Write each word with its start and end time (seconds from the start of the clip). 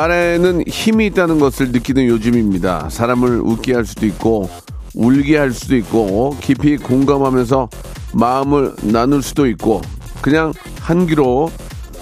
말에는 0.00 0.64
힘이 0.66 1.06
있다는 1.06 1.38
것을 1.38 1.72
느끼는 1.72 2.06
요즘입니다. 2.06 2.88
사람을 2.88 3.40
웃게 3.40 3.74
할 3.74 3.84
수도 3.84 4.06
있고, 4.06 4.48
울게 4.94 5.36
할 5.36 5.52
수도 5.52 5.76
있고, 5.76 6.36
깊이 6.40 6.78
공감하면서 6.78 7.68
마음을 8.14 8.74
나눌 8.82 9.22
수도 9.22 9.46
있고, 9.46 9.82
그냥 10.22 10.54
한기로 10.80 11.50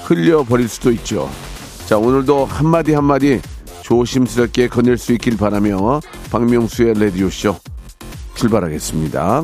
흘려버릴 0.05 0.69
수도 0.69 0.93
있죠. 0.93 1.29
자, 1.87 1.99
오늘도 1.99 2.45
한마디 2.45 2.95
한마디 2.95 3.41
조심스럽게 3.83 4.69
건넬 4.69 4.97
수 4.97 5.13
있길 5.15 5.37
바라며, 5.37 6.01
박명수의 6.31 6.95
레디오쇼 6.95 7.57
출발하겠습니다. 8.37 9.43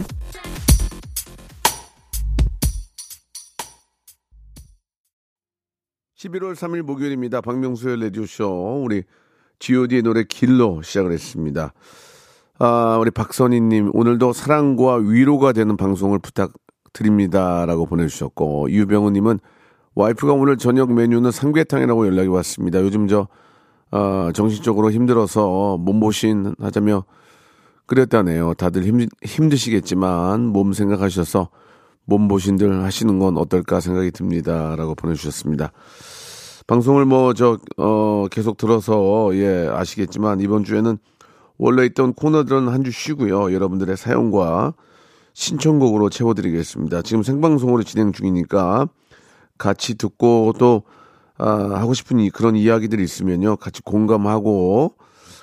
11월 6.25 6.55
3일 6.55 6.83
목요일입니다. 6.83 7.41
박명수의 7.41 8.01
라디오쇼. 8.01 8.83
우리 8.83 9.03
GOD의 9.59 10.03
노래 10.03 10.25
길로 10.25 10.81
시작을 10.83 11.13
했습니다. 11.13 11.73
아, 12.59 12.99
우리 13.01 13.11
박선희님, 13.11 13.91
오늘도 13.93 14.33
사랑과 14.33 14.95
위로가 14.95 15.53
되는 15.53 15.77
방송을 15.77 16.19
부탁드립니다. 16.21 17.67
라고 17.67 17.85
보내주셨고, 17.87 18.71
유병우님은 18.71 19.39
와이프가 19.95 20.33
오늘 20.33 20.57
저녁 20.57 20.93
메뉴는 20.93 21.31
삼계탕이라고 21.31 22.07
연락이 22.07 22.29
왔습니다. 22.29 22.81
요즘 22.81 23.07
저, 23.07 23.29
아, 23.91 24.31
정신적으로 24.35 24.91
힘들어서 24.93 25.77
몸보신 25.79 26.55
하자며 26.59 27.05
그랬다네요. 27.87 28.55
다들 28.55 28.85
힘, 28.85 29.07
힘드시겠지만 29.23 30.47
몸 30.47 30.73
생각하셔서 30.73 31.51
몸보신들 32.07 32.83
하시는 32.85 33.19
건 33.19 33.37
어떨까 33.39 33.81
생각이 33.81 34.11
듭니다. 34.11 34.77
라고 34.77 34.95
보내주셨습니다. 34.95 35.73
방송을 36.67 37.05
뭐, 37.05 37.35
저, 37.35 37.59
어, 37.77 38.27
계속 38.31 38.57
들어서, 38.57 39.31
예, 39.35 39.69
아시겠지만, 39.71 40.41
이번 40.41 40.65
주에는 40.65 40.97
원래 41.59 41.85
있던 41.87 42.15
코너들은 42.15 42.69
한 42.69 42.83
주 42.85 42.91
쉬고요. 42.91 43.53
여러분들의 43.53 43.97
사연과 43.97 44.75
신청곡으로 45.35 46.11
채워드리겠습니다. 46.11 47.03
지금 47.03 47.23
생방송으로 47.23 47.83
진행 47.83 48.13
중이니까 48.13 48.89
같이 49.59 49.97
듣고 49.97 50.55
또, 50.59 50.83
아, 51.37 51.47
하고 51.75 51.95
싶은 51.95 52.19
이, 52.21 52.31
그런 52.31 52.57
이야기들이 52.57 53.03
있으면요. 53.03 53.57
같이 53.57 53.83
공감하고 53.83 54.95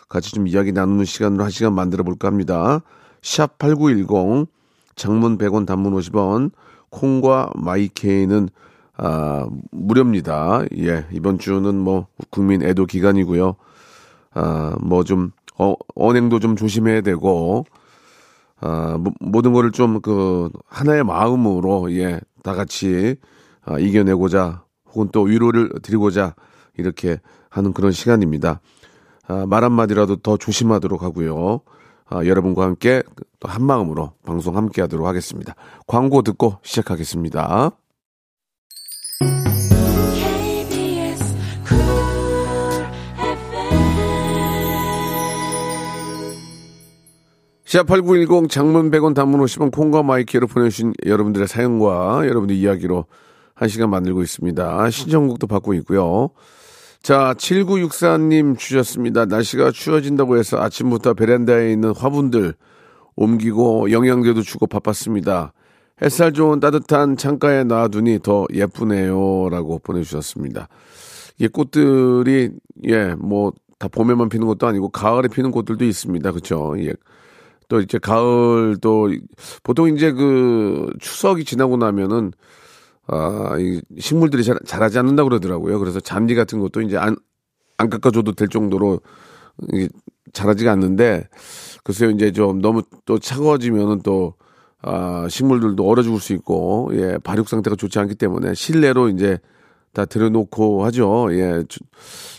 같이 0.09 0.31
좀 0.31 0.47
이야기 0.47 0.71
나누는 0.71 1.05
시간으로 1.05 1.43
한 1.43 1.51
시간 1.51 1.73
만들어 1.73 2.03
볼까 2.03 2.27
합니다. 2.27 2.81
샵 3.21 3.57
8910, 3.59 4.47
장문 4.95 5.37
100원, 5.37 5.65
단문 5.65 5.93
50원, 5.93 6.51
콩과 6.89 7.51
마이케이는 7.55 8.49
아, 8.97 9.47
무료입니다. 9.71 10.63
예, 10.77 11.05
이번 11.11 11.39
주는 11.39 11.75
뭐 11.75 12.07
국민 12.29 12.61
애도 12.61 12.85
기간이고요. 12.85 13.55
아, 14.33 14.75
뭐 14.81 15.03
좀 15.03 15.31
어, 15.57 15.73
언행도 15.95 16.39
좀 16.39 16.55
조심해야 16.55 17.01
되고 17.01 17.65
아, 18.59 18.97
모, 18.99 19.11
모든 19.19 19.53
거를 19.53 19.71
좀 19.71 20.01
그 20.01 20.49
하나의 20.67 21.03
마음으로 21.03 21.91
예, 21.93 22.19
다 22.43 22.53
같이 22.53 23.15
아, 23.65 23.79
이겨내고자 23.79 24.63
혹은 24.93 25.09
또 25.11 25.21
위로를 25.23 25.71
드리고자 25.81 26.35
이렇게 26.77 27.19
하는 27.49 27.73
그런 27.73 27.91
시간입니다. 27.91 28.59
아, 29.27 29.45
말 29.47 29.63
한마디라도 29.63 30.17
더 30.17 30.37
조심하도록 30.37 31.01
하고요. 31.03 31.61
아, 32.11 32.25
여러분과 32.25 32.63
함께 32.63 33.01
또 33.39 33.47
한 33.47 33.63
마음으로 33.65 34.13
방송 34.23 34.55
함께 34.55 34.81
하도록 34.81 35.05
하겠습니다. 35.07 35.55
광고 35.87 36.21
듣고 36.21 36.57
시작하겠습니다. 36.61 37.71
샵8910 47.65 48.49
장문 48.49 48.91
100원 48.91 49.15
단문 49.15 49.39
50원 49.41 49.71
콩과 49.71 50.03
마이케이로 50.03 50.47
보내주신 50.47 50.93
여러분들의 51.05 51.47
사연과 51.47 52.27
여러분들의 52.27 52.59
이야기로 52.59 53.05
한 53.55 53.69
시간 53.69 53.89
만들고 53.89 54.21
있습니다. 54.21 54.89
신청곡도 54.89 55.47
받고 55.47 55.73
있고요. 55.75 56.29
자, 57.01 57.33
7964님 57.35 58.59
주셨습니다. 58.59 59.25
날씨가 59.25 59.71
추워진다고 59.71 60.37
해서 60.37 60.61
아침부터 60.61 61.15
베란다에 61.15 61.71
있는 61.71 61.95
화분들 61.95 62.53
옮기고 63.15 63.91
영양제도 63.91 64.43
주고 64.43 64.67
바빴습니다. 64.67 65.51
햇살 66.03 66.31
좋은 66.31 66.59
따뜻한 66.59 67.17
창가에 67.17 67.63
놔두니 67.63 68.19
더 68.21 68.45
예쁘네요. 68.53 69.49
라고 69.49 69.79
보내주셨습니다. 69.79 70.67
이 71.39 71.47
꽃들이, 71.47 72.51
예, 72.87 73.15
뭐, 73.15 73.51
다 73.79 73.87
봄에만 73.87 74.29
피는 74.29 74.45
것도 74.45 74.67
아니고, 74.67 74.89
가을에 74.89 75.27
피는 75.27 75.49
꽃들도 75.49 75.83
있습니다. 75.83 76.31
그쵸? 76.31 76.75
예. 76.77 76.93
또 77.67 77.81
이제 77.81 77.97
가을 77.97 78.77
또, 78.79 79.09
보통 79.63 79.89
이제 79.89 80.11
그 80.11 80.87
추석이 80.99 81.45
지나고 81.45 81.77
나면은, 81.77 82.31
아, 83.13 83.57
이 83.59 83.81
식물들이 83.99 84.41
잘, 84.43 84.57
자라지 84.65 84.97
않는다고 84.97 85.27
그러더라고요. 85.27 85.79
그래서 85.79 85.99
잔디 85.99 86.33
같은 86.33 86.59
것도 86.61 86.81
이제 86.81 86.97
안, 86.97 87.17
안 87.77 87.89
깎아줘도 87.89 88.31
될 88.31 88.47
정도로 88.47 89.01
이게 89.73 89.89
자라지가 90.31 90.71
않는데, 90.71 91.27
글쎄요, 91.83 92.09
이제 92.11 92.31
좀 92.31 92.61
너무 92.61 92.83
또 93.05 93.19
차가워지면은 93.19 94.01
또, 94.01 94.35
아, 94.81 95.27
식물들도 95.29 95.85
얼어 95.85 96.03
죽을 96.03 96.21
수 96.21 96.31
있고, 96.31 96.89
예, 96.93 97.17
발육 97.21 97.49
상태가 97.49 97.75
좋지 97.75 97.99
않기 97.99 98.15
때문에 98.15 98.53
실내로 98.53 99.09
이제 99.09 99.39
다 99.91 100.05
들여놓고 100.05 100.85
하죠. 100.85 101.27
예, 101.31 101.65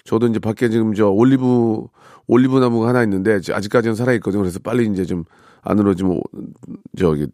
저, 0.04 0.18
도 0.18 0.26
이제 0.26 0.38
밖에 0.38 0.70
지금 0.70 0.94
저 0.94 1.10
올리브, 1.10 1.86
올리브 2.28 2.58
나무가 2.60 2.88
하나 2.88 3.02
있는데, 3.02 3.40
아직까지는 3.52 3.94
살아 3.94 4.14
있거든요. 4.14 4.40
그래서 4.40 4.58
빨리 4.58 4.86
이제 4.90 5.04
좀 5.04 5.24
안으로 5.60 5.94
좀, 5.94 6.18
저기, 6.96 7.26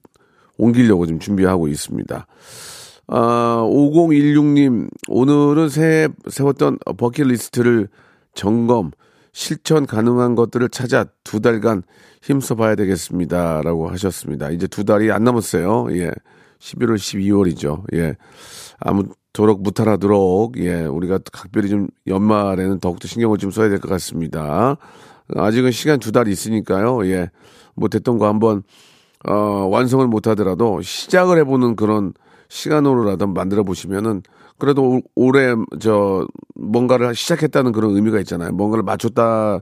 옮기려고 0.57 1.07
좀 1.07 1.21
준비하고 1.21 1.69
있습니다. 1.69 2.27
아, 3.09 3.63
5016님, 3.65 4.89
오늘은 5.09 5.69
새, 5.71 6.09
세웠던 6.29 6.79
버킷리스트를 6.99 7.89
점검, 8.35 8.91
실천 9.33 9.87
가능한 9.87 10.35
것들을 10.35 10.69
찾아 10.69 11.07
두 11.25 11.41
달간 11.41 11.83
힘써 12.23 12.55
봐야 12.55 12.75
되겠습니다. 12.75 13.63
라고 13.63 13.89
하셨습니다. 13.89 14.51
이제 14.51 14.67
두 14.67 14.85
달이 14.85 15.11
안 15.11 15.25
남았어요. 15.25 15.87
예. 15.93 16.11
11월, 16.59 16.97
12월이죠. 16.97 17.85
예. 17.95 18.17
아무토록 18.81 19.63
무탈하도록, 19.63 20.59
예. 20.59 20.83
우리가 20.85 21.21
각별히 21.33 21.69
좀 21.71 21.89
연말에는 22.07 22.79
더욱더 22.81 23.09
신경을 23.09 23.39
좀 23.39 23.51
써야 23.51 23.69
될 23.71 23.79
것 23.81 23.89
같습니다. 23.89 24.77
아직은 25.35 25.71
시간 25.71 25.99
두 25.99 26.13
달 26.13 26.29
있으니까요. 26.29 27.07
예. 27.07 27.31
못했던 27.75 28.19
거 28.19 28.27
한번, 28.27 28.65
어, 29.27 29.33
완성을 29.71 30.07
못하더라도 30.09 30.83
시작을 30.83 31.39
해보는 31.39 31.77
그런 31.77 32.13
시간으로라도 32.49 33.27
만들어 33.27 33.63
보시면은 33.63 34.23
그래도 34.59 35.01
올해 35.15 35.55
저 35.81 36.27
뭔가를 36.55 37.15
시작했다는 37.15 37.73
그런 37.73 37.95
의미가 37.95 38.19
있잖아요. 38.21 38.53
뭔가를 38.53 38.83
맞췄다 38.83 39.61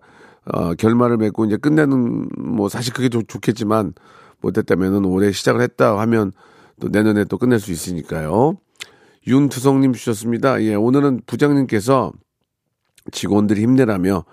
어, 0.53 0.75
결말을 0.75 1.17
맺고 1.17 1.45
이제 1.47 1.57
끝내는 1.57 2.29
뭐 2.39 2.69
사실 2.69 2.93
그게 2.93 3.09
좋, 3.09 3.27
좋겠지만 3.27 3.95
못했다면은 4.41 5.05
올해 5.05 5.33
시작을 5.33 5.61
했다 5.61 5.99
하면 5.99 6.33
또 6.81 6.89
내년에 6.89 7.25
또 7.25 7.37
끝낼 7.39 7.59
수 7.59 7.73
있으니까요. 7.73 8.57
윤투성님 9.27 9.93
주셨습니다. 9.93 10.63
예, 10.63 10.75
오늘은 10.75 11.23
부장님께서 11.27 12.13
직원들이 13.11 13.61
힘내라며 13.63 14.25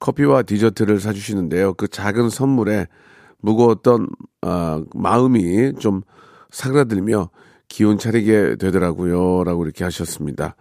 커피와 0.00 0.42
디저트를 0.42 1.00
사주시는데요. 1.00 1.74
그 1.74 1.88
작은 1.88 2.30
선물에 2.30 2.86
무거웠던 3.40 4.08
어, 4.42 4.82
마음이 4.94 5.74
좀 5.78 6.02
사그라들며 6.50 7.28
기운 7.68 7.98
차리게 7.98 8.56
되더라고요. 8.56 9.44
라고 9.44 9.64
이렇게 9.64 9.84
하셨습니다. 9.84 10.56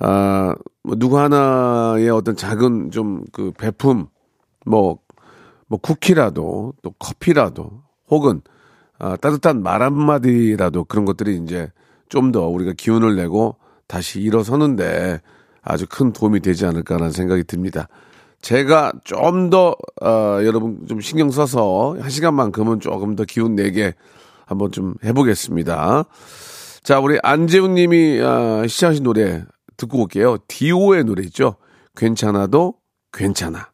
아, 0.00 0.54
뭐 0.82 0.96
누구 0.96 1.18
하나의 1.18 2.08
어떤 2.10 2.36
작은 2.36 2.90
좀 2.90 3.24
그 3.32 3.52
배품, 3.56 4.06
뭐, 4.66 4.98
뭐 5.66 5.78
쿠키라도 5.80 6.74
또 6.82 6.90
커피라도 6.98 7.82
혹은 8.10 8.40
아, 8.98 9.16
따뜻한 9.16 9.62
말 9.62 9.82
한마디라도 9.82 10.84
그런 10.84 11.04
것들이 11.04 11.36
이제 11.36 11.70
좀 12.08 12.32
더 12.32 12.46
우리가 12.48 12.72
기운을 12.76 13.16
내고 13.16 13.56
다시 13.86 14.20
일어서는데 14.20 15.20
아주 15.62 15.86
큰 15.88 16.12
도움이 16.12 16.40
되지 16.40 16.64
않을까라는 16.66 17.12
생각이 17.12 17.44
듭니다. 17.44 17.88
제가 18.40 18.92
좀 19.04 19.50
더, 19.50 19.74
어, 20.00 20.38
여러분 20.44 20.86
좀 20.88 21.00
신경 21.00 21.30
써서 21.30 21.96
한 22.00 22.08
시간만큼은 22.08 22.80
조금 22.80 23.16
더 23.16 23.24
기운 23.24 23.54
내게 23.56 23.94
한번 24.48 24.72
좀 24.72 24.94
해보겠습니다. 25.04 26.04
자, 26.82 27.00
우리 27.00 27.18
안재훈 27.22 27.74
님이 27.74 28.18
어, 28.20 28.66
시청하신 28.66 29.04
노래 29.04 29.44
듣고 29.76 30.02
올게요. 30.02 30.38
디오의 30.48 31.04
노래 31.04 31.22
있죠? 31.24 31.56
괜찮아도 31.94 32.74
괜찮아. 33.12 33.70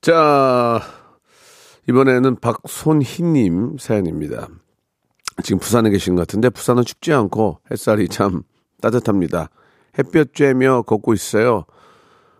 자, 0.00 0.80
이번에는 1.88 2.36
박손희 2.36 3.22
님 3.24 3.76
사연입니다. 3.78 4.48
지금 5.42 5.58
부산에 5.58 5.90
계신 5.90 6.14
것 6.14 6.22
같은데 6.22 6.48
부산은 6.48 6.84
춥지 6.84 7.12
않고 7.12 7.58
햇살이 7.70 8.08
참 8.08 8.42
따뜻합니다. 8.80 9.50
햇볕 9.98 10.32
쬐며 10.32 10.86
걷고 10.86 11.12
있어요. 11.12 11.66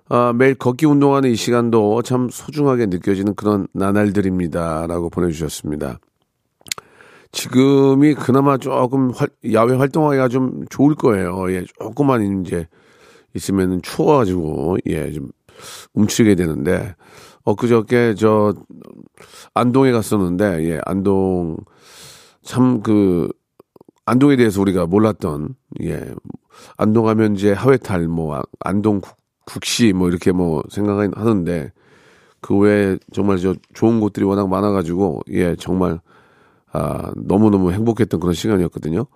아, 0.09 0.33
매일 0.35 0.55
걷기 0.55 0.87
운동하는 0.87 1.31
이 1.31 1.37
시간도 1.37 2.03
참 2.03 2.29
소중하게 2.31 2.87
느껴지는 2.87 3.35
그런 3.35 3.67
나날들입니다. 3.75 4.87
라고 4.87 5.11
보내주셨습니다. 5.11 5.99
지금이 7.33 8.15
그나마 8.15 8.59
조금 8.59 9.11
활- 9.11 9.31
야외 9.53 9.75
활동하기가 9.75 10.29
좀 10.29 10.65
좋을 10.69 10.95
거예요. 10.95 11.51
예, 11.53 11.65
조금만 11.79 12.43
이제 12.45 12.69
있으면 13.35 13.81
추워가지고, 13.83 14.77
예, 14.87 15.11
좀 15.13 15.31
움츠리게 15.95 16.35
되는데, 16.35 16.95
엊그저께 17.45 18.15
저, 18.17 18.55
안동에 19.55 19.93
갔었는데, 19.93 20.69
예, 20.69 20.81
안동, 20.85 21.57
참 22.43 22.83
그, 22.83 23.29
안동에 24.05 24.37
대해서 24.37 24.61
우리가 24.61 24.87
몰랐던, 24.87 25.55
예, 25.83 26.15
안동 26.77 27.09
하면 27.09 27.35
이제 27.35 27.53
하회탈, 27.53 28.09
뭐, 28.09 28.37
아- 28.37 28.43
안동 28.61 29.01
국, 29.01 29.17
국시, 29.47 29.93
뭐, 29.95 30.09
이렇게 30.09 30.33
뭐, 30.33 30.63
생각하는데, 30.71 31.73
그 32.43 32.57
외에 32.59 32.99
정말 33.13 33.39
저 33.39 33.55
좋은 33.73 34.01
곳들이 34.01 34.27
워낙 34.27 34.49
많아가지고, 34.49 35.23
예, 35.31 35.57
정말, 35.57 36.01
아, 36.73 37.13
너무너무 37.17 37.73
행복했던 37.73 38.21
그런 38.21 38.35
시간이었거든요. 38.35 39.07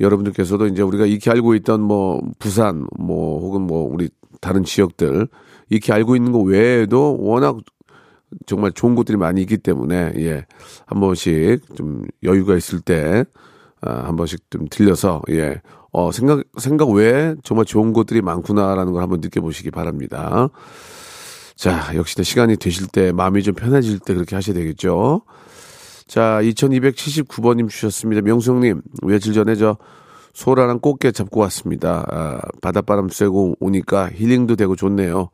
여러분들께서도 0.00 0.66
이제 0.66 0.82
우리가 0.82 1.06
익히 1.06 1.30
알고 1.30 1.54
있던 1.56 1.82
뭐, 1.82 2.20
부산, 2.38 2.86
뭐, 2.98 3.40
혹은 3.40 3.62
뭐, 3.62 3.88
우리 3.90 4.08
다른 4.40 4.64
지역들, 4.64 5.28
익히 5.70 5.92
알고 5.92 6.16
있는 6.16 6.32
거 6.32 6.40
외에도 6.40 7.16
워낙 7.20 7.58
정말 8.46 8.72
좋은 8.72 8.94
곳들이 8.94 9.16
많이 9.18 9.42
있기 9.42 9.58
때문에, 9.58 10.12
예, 10.16 10.46
한 10.86 11.00
번씩 11.00 11.76
좀 11.76 12.04
여유가 12.22 12.56
있을 12.56 12.80
때, 12.80 13.24
아, 13.80 14.06
한 14.06 14.16
번씩 14.16 14.50
좀 14.50 14.66
들려서, 14.70 15.22
예, 15.30 15.60
어, 15.92 16.10
생각, 16.10 16.42
생각 16.58 16.88
외에 16.90 17.34
정말 17.42 17.66
좋은 17.66 17.92
곳들이 17.92 18.22
많구나라는 18.22 18.92
걸 18.92 19.02
한번 19.02 19.20
느껴보시기 19.20 19.70
바랍니다. 19.70 20.48
자, 21.54 21.94
역시나 21.94 22.24
시간이 22.24 22.56
되실 22.56 22.86
때, 22.86 23.12
마음이 23.12 23.42
좀 23.42 23.54
편해질 23.54 23.98
때 24.00 24.14
그렇게 24.14 24.34
하셔야 24.34 24.54
되겠죠. 24.54 25.22
자, 26.12 26.40
2279번님 26.42 27.70
주셨습니다. 27.70 28.20
명수형님, 28.20 28.82
며칠 29.02 29.32
전에 29.32 29.54
저 29.54 29.78
소라랑 30.34 30.80
꽃게 30.80 31.10
잡고 31.10 31.40
왔습니다. 31.40 32.04
아, 32.06 32.38
바닷바람 32.60 33.08
쐬고 33.08 33.56
오니까 33.60 34.10
힐링도 34.10 34.56
되고 34.56 34.76
좋네요. 34.76 35.30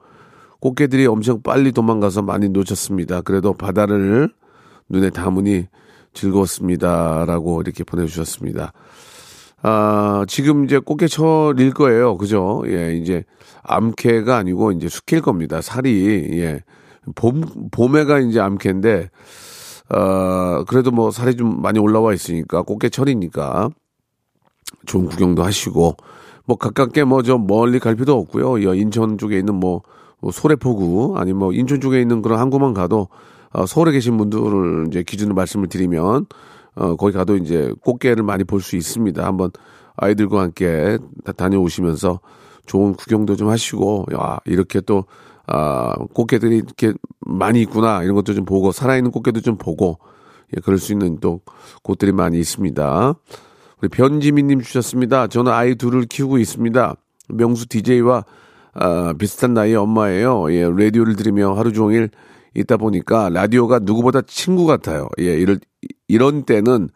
꽃게들이 0.60 1.06
엄청 1.06 1.42
빨리 1.42 1.72
도망가서 1.72 2.22
많이 2.22 2.48
놓쳤습니다. 2.50 3.22
그래도 3.22 3.54
바다를 3.54 4.32
눈에 4.88 5.10
담으니 5.10 5.66
즐거웠습니다. 6.14 7.24
라고 7.26 7.60
이렇게 7.60 7.82
보내주셨습니다. 7.82 8.72
아, 9.62 10.24
지금 10.28 10.64
이제 10.64 10.78
꽃게철일 10.78 11.74
거예요. 11.74 12.16
그죠? 12.16 12.62
예, 12.68 12.94
이제 12.94 13.24
암캐가 13.64 14.36
아니고 14.36 14.70
이제 14.70 14.88
숙회일 14.88 15.22
겁니다. 15.22 15.60
살이, 15.60 16.28
예. 16.38 16.60
봄, 17.16 17.42
봄에가 17.72 18.20
이제 18.20 18.38
암캐인데, 18.38 19.10
어, 19.90 20.64
그래도 20.64 20.90
뭐 20.90 21.10
살이 21.10 21.36
좀 21.36 21.62
많이 21.62 21.78
올라와 21.78 22.12
있으니까 22.14 22.62
꽃게철이니까 22.62 23.70
좋은 24.86 25.06
구경도 25.06 25.42
하시고 25.42 25.96
뭐 26.44 26.56
가깝게 26.56 27.04
뭐저 27.04 27.38
멀리 27.38 27.78
갈 27.78 27.94
필요도 27.94 28.16
없고요. 28.18 28.58
이 28.58 28.80
인천 28.80 29.18
쪽에 29.18 29.38
있는 29.38 29.54
뭐, 29.54 29.82
뭐 30.20 30.30
소래포구 30.32 31.14
아니 31.16 31.32
뭐 31.32 31.52
인천 31.52 31.80
쪽에 31.80 32.00
있는 32.00 32.22
그런 32.22 32.38
한 32.38 32.50
곳만 32.50 32.74
가도 32.74 33.08
어, 33.50 33.66
서울에 33.66 33.92
계신 33.92 34.16
분들을 34.18 34.86
이제 34.88 35.02
기준으로 35.02 35.34
말씀을 35.34 35.68
드리면 35.68 36.26
어, 36.76 36.96
거기 36.96 37.12
가도 37.12 37.36
이제 37.36 37.72
꽃게를 37.82 38.22
많이 38.22 38.44
볼 38.44 38.60
수 38.60 38.76
있습니다. 38.76 39.24
한번 39.24 39.50
아이들과 39.96 40.42
함께 40.42 40.98
다 41.24 41.32
다녀오시면서 41.32 42.20
좋은 42.66 42.94
구경도 42.94 43.36
좀 43.36 43.48
하시고 43.48 44.06
야 44.14 44.38
이렇게 44.44 44.80
또 44.80 45.04
아, 45.48 45.94
꽃게들이 46.12 46.56
이렇게 46.56 46.92
많이 47.20 47.62
있구나 47.62 48.02
이런 48.02 48.14
것도 48.14 48.34
좀 48.34 48.44
보고 48.44 48.70
살아있는 48.70 49.10
꽃게도 49.10 49.40
좀 49.40 49.56
보고 49.56 49.98
예, 50.56 50.60
그럴 50.60 50.78
수 50.78 50.92
있는 50.92 51.18
또 51.20 51.40
곳들이 51.82 52.12
많이 52.12 52.38
있습니다. 52.38 53.14
우리 53.80 53.88
변지민님 53.88 54.60
주셨습니다. 54.60 55.26
저는 55.28 55.52
아이 55.52 55.74
둘을 55.74 56.04
키우고 56.04 56.38
있습니다. 56.38 56.94
명수 57.28 57.68
DJ와 57.68 58.24
아, 58.74 59.14
비슷한 59.18 59.54
나이의 59.54 59.76
엄마예요. 59.76 60.52
예, 60.52 60.68
라디오를 60.68 61.16
들으며 61.16 61.54
하루 61.54 61.72
종일 61.72 62.10
있다 62.54 62.76
보니까 62.76 63.30
라디오가 63.30 63.78
누구보다 63.78 64.22
친구 64.22 64.66
같아요. 64.66 65.08
예, 65.18 65.34
이럴, 65.34 65.58
이런 66.08 66.44
때는 66.44 66.88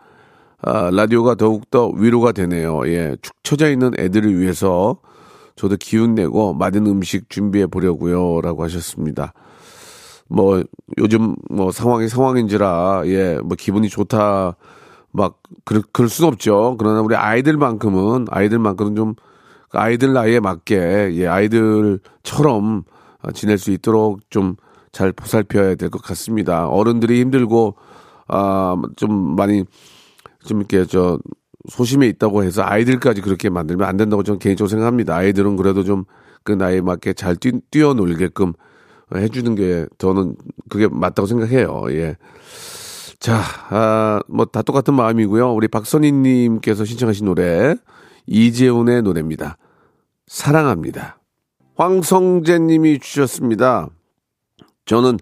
아, 0.61 0.91
라디오가 0.93 1.35
더욱더 1.35 1.89
위로가 1.89 2.33
되네요. 2.33 2.83
예, 2.87 3.17
축 3.23 3.35
처져 3.43 3.71
있는 3.71 3.93
애들을 3.99 4.39
위해서 4.39 4.99
저도 5.63 5.77
기운 5.79 6.17
내고 6.17 6.55
맛있는 6.55 6.91
음식 6.91 7.31
준비해 7.31 7.67
보려고요. 7.67 8.41
라고 8.41 8.65
하셨습니다. 8.65 9.33
뭐, 10.29 10.65
요즘 10.99 11.37
뭐 11.51 11.71
상황이 11.71 12.09
상황인지라, 12.09 13.03
예, 13.07 13.39
뭐 13.45 13.55
기분이 13.57 13.89
좋다, 13.89 14.57
막, 15.13 15.39
그럴, 15.65 15.85
그럴 15.93 16.09
순 16.09 16.27
없죠. 16.27 16.75
그러나 16.81 17.01
우리 17.01 17.15
아이들만큼은, 17.15 18.27
아이들만큼은 18.29 18.97
좀, 18.97 19.15
그 19.69 19.79
아이들 19.79 20.13
나이에 20.13 20.41
맞게, 20.41 21.11
예, 21.13 21.27
아이들처럼 21.29 22.83
지낼 23.33 23.57
수 23.59 23.71
있도록 23.71 24.29
좀 24.31 24.57
잘 24.91 25.13
보살펴야 25.13 25.77
될 25.77 25.91
것 25.91 26.03
같습니다. 26.03 26.67
어른들이 26.69 27.21
힘들고, 27.21 27.77
아, 28.27 28.77
좀 28.97 29.37
많이, 29.37 29.65
좀 30.45 30.59
이렇게 30.59 30.85
저, 30.87 31.19
소심해 31.69 32.07
있다고 32.09 32.45
해서 32.45 32.63
아이들까지 32.65 33.21
그렇게 33.21 33.49
만들면 33.49 33.89
안 33.89 33.97
된다고 33.97 34.23
저는 34.23 34.39
개인적으로 34.39 34.69
생각합니다. 34.69 35.17
아이들은 35.17 35.57
그래도 35.57 35.85
좀 35.85 36.05
그 36.45 36.53
나이에 36.53 36.81
맞게 36.81 37.13
잘 37.15 37.37
뛰, 37.37 37.53
뛰어놀게끔 37.71 38.53
해주는 39.15 39.55
게 39.55 39.87
저는 39.99 40.37
그게 40.69 40.89
맞다고 40.89 41.27
생각해요. 41.27 41.85
예. 41.91 42.17
자, 43.19 43.41
아, 43.71 44.21
뭐 44.29 44.47
다 44.47 44.63
똑같은 44.63 44.95
마음이고요. 44.95 45.53
우리 45.53 45.69
박선희님께서 45.69 46.85
신청하신 46.85 47.27
노래 47.27 47.77
이재훈의 48.27 49.03
노래입니다. 49.03 49.59
사랑합니다. 50.27 51.19
황성재님이 51.77 52.99
주셨습니다. 53.01 53.89
저는 54.87 55.19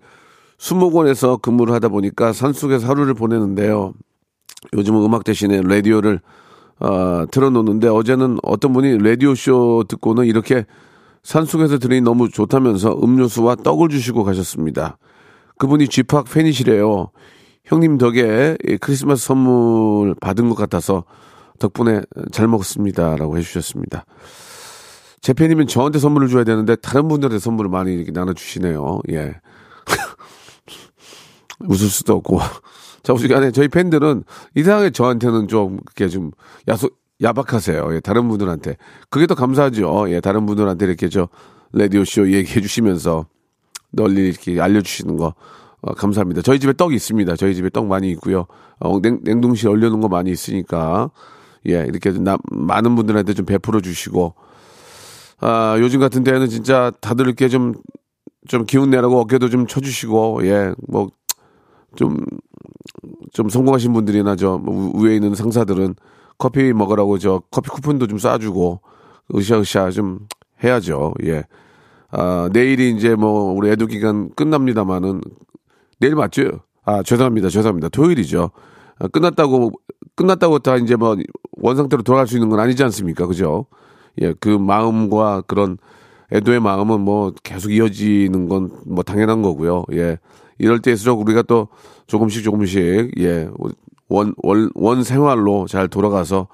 수목원에서 0.59 1.38
근무를 1.38 1.75
하다 1.75 1.88
보니까 1.88 2.32
산속에서 2.32 2.87
하루를 2.87 3.14
보내는데요. 3.14 3.94
요즘은 4.72 5.02
음악 5.04 5.24
대신에 5.24 5.62
라디오를 5.62 6.20
어, 6.78 7.24
틀어놓는데 7.30 7.88
어제는 7.88 8.38
어떤 8.42 8.72
분이 8.72 8.98
라디오 8.98 9.34
쇼 9.34 9.84
듣고는 9.88 10.24
이렇게 10.24 10.64
산속에서 11.22 11.78
들으니 11.78 12.00
너무 12.00 12.30
좋다면서 12.30 12.98
음료수와 13.02 13.56
떡을 13.56 13.88
주시고 13.90 14.24
가셨습니다. 14.24 14.96
그분이 15.58 15.88
쥐팍 15.88 16.24
팬이시래요. 16.24 17.10
형님 17.64 17.98
덕에 17.98 18.56
이 18.66 18.78
크리스마스 18.78 19.26
선물 19.26 20.14
받은 20.14 20.48
것 20.48 20.54
같아서 20.54 21.04
덕분에 21.58 22.00
잘 22.32 22.48
먹었습니다라고 22.48 23.36
해주셨습니다. 23.36 24.06
제 25.20 25.34
팬이면 25.34 25.66
저한테 25.66 25.98
선물을 25.98 26.28
줘야 26.28 26.44
되는데 26.44 26.76
다른 26.76 27.06
분들한테 27.08 27.38
선물을 27.38 27.70
많이 27.70 27.92
이렇게 27.92 28.10
나눠주시네요. 28.10 29.00
예. 29.10 29.34
웃을 31.60 31.88
수도 31.88 32.14
없고. 32.14 32.40
자, 33.02 33.12
오시간에 33.12 33.50
저희 33.50 33.69
팬들은 33.69 34.25
이상하게 34.54 34.90
저한테는 34.90 35.49
좀, 35.49 35.78
그렇게 35.85 36.09
좀, 36.09 36.30
야소, 36.69 36.90
야박하세요. 37.23 37.95
예, 37.95 38.00
다른 38.00 38.28
분들한테. 38.28 38.76
그게 39.09 39.26
더 39.26 39.35
감사하죠. 39.35 40.07
예, 40.09 40.21
다른 40.21 40.47
분들한테 40.47 40.87
이렇게 40.87 41.09
저, 41.09 41.28
라디오 41.73 42.04
쇼 42.04 42.30
얘기해 42.30 42.61
주시면서 42.61 43.26
널리 43.92 44.28
이렇게 44.28 44.61
알려주시는 44.61 45.16
거, 45.16 45.35
어, 45.83 45.95
감사합니다. 45.95 46.42
저희 46.42 46.59
집에 46.59 46.73
떡이 46.73 46.95
있습니다. 46.95 47.37
저희 47.37 47.54
집에 47.54 47.71
떡 47.71 47.87
많이 47.87 48.11
있고요. 48.11 48.47
어, 48.80 49.00
냉, 49.00 49.21
냉동실 49.23 49.69
얼려놓은 49.69 50.00
거 50.00 50.09
많이 50.09 50.30
있으니까, 50.30 51.11
예, 51.69 51.85
이렇게 51.88 52.11
나, 52.12 52.37
많은 52.50 52.97
분들한테 52.97 53.35
좀 53.35 53.47
베풀어 53.47 53.80
주시고, 53.80 54.35
아, 55.40 55.76
요즘 55.78 56.00
같은 56.00 56.23
때는 56.23 56.49
진짜 56.49 56.92
다들 57.00 57.26
이렇게 57.26 57.49
좀, 57.49 57.75
좀 58.49 58.64
기운 58.64 58.90
내라고 58.90 59.21
어깨도 59.21 59.49
좀 59.49 59.66
쳐주시고, 59.66 60.40
예, 60.45 60.73
뭐, 60.88 61.09
좀, 61.97 62.19
좀 63.32 63.49
성공하신 63.49 63.92
분들이나 63.92 64.37
저 64.37 64.60
위에 64.94 65.14
있는 65.16 65.34
상사들은 65.34 65.94
커피 66.38 66.72
먹으라고 66.72 67.18
저 67.18 67.42
커피 67.50 67.70
쿠폰도 67.70 68.06
좀 68.06 68.18
쏴주고, 68.18 68.80
으쌰으쌰 69.34 69.90
좀 69.90 70.20
해야죠. 70.64 71.14
예. 71.25 71.44
아, 72.10 72.49
내일이 72.52 72.90
이제 72.90 73.14
뭐 73.14 73.52
우리 73.52 73.70
애도 73.70 73.87
기간 73.87 74.30
끝납니다만은 74.34 75.20
내일 76.00 76.14
맞죠? 76.16 76.60
아, 76.84 77.02
죄송합니다. 77.02 77.49
죄송합니다. 77.50 77.88
토요일이죠. 77.90 78.50
아, 78.99 79.08
끝났다고 79.08 79.70
끝났다고 80.16 80.58
다 80.58 80.76
이제 80.76 80.96
뭐 80.96 81.16
원상태로 81.52 82.02
돌아갈 82.02 82.26
수 82.26 82.37
있는 82.37 82.49
건 82.49 82.58
아니지 82.60 82.82
않습니까? 82.84 83.26
그죠? 83.26 83.66
예, 84.20 84.34
그 84.40 84.49
마음과 84.49 85.42
그런 85.46 85.78
애도의 86.32 86.60
마음은 86.60 87.00
뭐 87.00 87.32
계속 87.42 87.70
이어지는 87.72 88.49
건 88.49 88.70
뭐 88.87 89.02
당연한 89.04 89.42
거고요. 89.42 89.84
예. 89.92 90.18
이럴 90.60 90.80
때일수록 90.80 91.20
우리가 91.20 91.42
또 91.42 91.68
조금씩 92.06 92.44
조금씩 92.44 93.12
예, 93.18 93.48
원, 94.08 94.34
원, 94.42 94.70
원 94.74 95.02
생활로 95.02 95.66
잘 95.66 95.88
돌아가서 95.88 96.48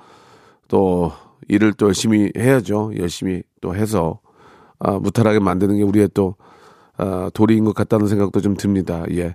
또 0.68 1.12
일을 1.48 1.72
또 1.72 1.86
열심히 1.86 2.30
해야죠. 2.36 2.92
열심히 2.98 3.42
또 3.60 3.74
해서 3.74 4.20
아, 4.78 4.92
무탈하게 4.92 5.40
만드는 5.40 5.76
게 5.76 5.82
우리의 5.82 6.10
또 6.14 6.36
아, 6.96 7.30
도리인 7.34 7.64
것 7.64 7.74
같다는 7.74 8.06
생각도 8.06 8.40
좀 8.40 8.56
듭니다. 8.56 9.04
예. 9.10 9.34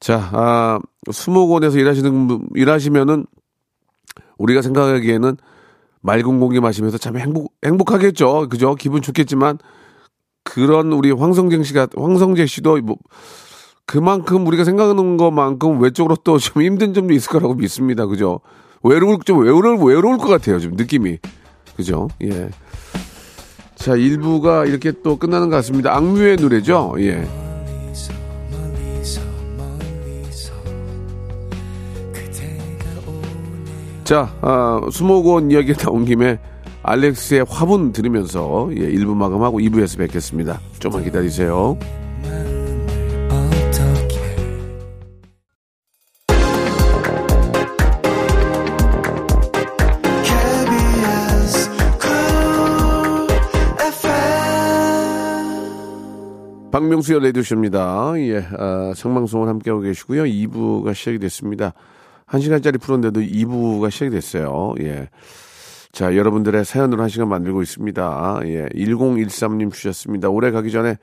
자, 0.00 0.30
아, 0.32 0.78
수목원에서 1.10 1.78
일하시는 1.78 2.28
분, 2.28 2.48
일하시면은 2.54 3.26
우리가 4.38 4.62
생각하기에는 4.62 5.36
맑은 6.00 6.40
공기 6.40 6.60
마시면서 6.60 6.98
참 6.98 7.16
행복 7.16 7.54
행복하겠죠. 7.64 8.48
그죠? 8.48 8.74
기분 8.74 9.02
좋겠지만 9.02 9.58
그런 10.42 10.92
우리 10.92 11.12
황성재 11.12 11.62
씨가 11.62 11.88
황성재 11.96 12.46
씨도 12.46 12.80
뭐 12.82 12.96
그만큼 13.86 14.46
우리가 14.46 14.64
생각하는 14.64 15.16
것만큼 15.16 15.80
외적으로 15.80 16.16
또 16.16 16.38
좀 16.38 16.62
힘든 16.62 16.94
점도 16.94 17.12
있을 17.14 17.30
거라고 17.30 17.54
믿습니다. 17.54 18.06
그죠? 18.06 18.40
외로울 18.82 19.18
좀 19.24 19.40
외로울 19.40 19.78
외로울 19.82 20.18
것 20.18 20.28
같아요. 20.28 20.58
좀 20.58 20.72
느낌이 20.74 21.18
그죠? 21.76 22.08
예. 22.22 22.50
자, 23.76 23.92
1부가 23.96 24.68
이렇게 24.68 24.92
또 25.02 25.16
끝나는 25.16 25.48
것 25.50 25.56
같습니다. 25.56 25.94
악뮤의 25.96 26.36
노래죠? 26.36 26.94
예. 26.98 27.26
자, 34.04 34.34
아, 34.40 34.80
수목원 34.90 35.50
이야기 35.50 35.74
나온 35.74 36.04
김에 36.04 36.38
알렉스의 36.82 37.46
화분 37.48 37.92
들으면서 37.92 38.68
예, 38.76 38.80
1부 38.90 39.14
마감하고 39.14 39.60
2부에서 39.60 39.98
뵙겠습니다. 39.98 40.60
좀만 40.80 41.04
기다리세요. 41.04 41.78
박명수의 56.82 57.22
라디오쇼입니다. 57.22 58.14
예, 58.16 58.44
아, 58.58 58.92
생방송을 58.96 59.46
함께하고 59.48 59.82
계시고요. 59.82 60.24
2부가 60.24 60.94
시작이 60.94 61.20
됐습니다. 61.20 61.74
1시간짜리 62.26 62.80
프로인데도 62.80 63.20
2부가 63.20 63.88
시작이 63.90 64.10
됐어요. 64.10 64.74
예. 64.80 65.08
자, 65.92 66.16
여러분들의 66.16 66.64
사연으로 66.64 67.04
1시간 67.04 67.28
만들고 67.28 67.62
있습니다. 67.62 68.40
예, 68.46 68.66
1013님 68.74 69.72
주셨습니다. 69.72 70.28
올해 70.28 70.50
가기 70.50 70.72
전에 70.72 70.96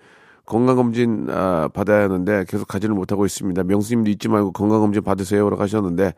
건강검진 0.46 1.28
아, 1.30 1.70
받아야 1.74 2.04
하는데 2.04 2.44
계속 2.50 2.68
가지를 2.68 2.94
못하고 2.94 3.26
있습니다. 3.26 3.64
명수님도 3.64 4.10
잊지 4.10 4.28
말고 4.28 4.52
건강검진 4.52 5.02
받으세요. 5.04 5.50
라고 5.50 5.62
하셨는데 5.64 6.14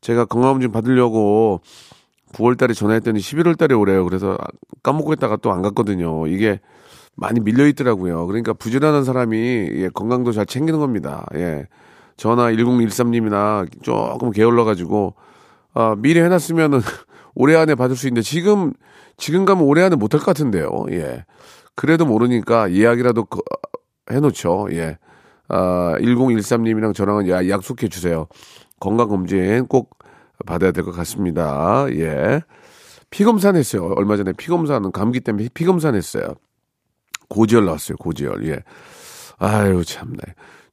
제가 0.00 0.24
건강검진 0.24 0.72
받으려고 0.72 1.60
9월 2.32 2.58
달에 2.58 2.74
전화했더니 2.74 3.20
11월 3.20 3.56
달에 3.56 3.74
오래요. 3.74 4.04
그래서 4.04 4.36
까먹고 4.82 5.12
있다가 5.12 5.36
또 5.36 5.52
안 5.52 5.62
갔거든요. 5.62 6.26
이게 6.26 6.58
많이 7.20 7.38
밀려 7.40 7.66
있더라고요. 7.66 8.26
그러니까 8.26 8.54
부지런한 8.54 9.04
사람이 9.04 9.36
예, 9.74 9.88
건강도 9.92 10.32
잘 10.32 10.46
챙기는 10.46 10.80
겁니다. 10.80 11.26
예. 11.34 11.66
전화 12.16 12.50
1013님이나 12.50 13.68
조금 13.82 14.30
게을러 14.30 14.64
가지고 14.64 15.14
아, 15.74 15.94
미리 15.98 16.20
해놨으면은 16.20 16.80
올해 17.34 17.56
안에 17.56 17.74
받을 17.74 17.94
수 17.94 18.06
있는데 18.08 18.22
지금 18.22 18.72
지금 19.18 19.44
가면 19.44 19.64
올해 19.64 19.82
안에 19.84 19.96
못할 19.96 20.18
것 20.20 20.26
같은데요. 20.26 20.86
예. 20.92 21.24
그래도 21.76 22.06
모르니까 22.06 22.72
예약이라도 22.72 23.24
거- 23.26 23.42
해놓죠. 24.10 24.68
예. 24.72 24.98
아, 25.48 25.94
1013님이랑 26.00 26.94
저랑은 26.94 27.28
야, 27.28 27.46
약속해 27.48 27.88
주세요. 27.88 28.26
건강검진 28.80 29.66
꼭 29.66 29.90
받아야 30.46 30.72
될 30.72 30.84
것 30.84 30.92
같습니다. 30.92 31.84
예. 31.90 32.40
피검사 33.10 33.52
냈어요. 33.52 33.92
얼마 33.96 34.16
전에 34.16 34.32
피검사는 34.32 34.90
감기 34.92 35.20
때문에 35.20 35.48
피검사 35.52 35.90
냈어요. 35.90 36.34
고지혈 37.30 37.64
나왔어요. 37.64 37.96
고지혈. 37.96 38.46
예. 38.48 38.58
아유 39.38 39.82
참네. 39.84 40.18